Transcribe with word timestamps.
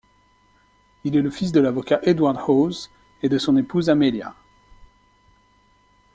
Il 1.03 1.15
est 1.15 1.21
le 1.21 1.29
fils 1.29 1.51
de 1.51 1.59
l'avocat 1.59 1.99
Edward 2.01 2.35
Hawes 2.47 2.89
et 3.21 3.29
de 3.29 3.37
son 3.37 3.55
épouse 3.55 3.87
Amelia. 3.87 4.33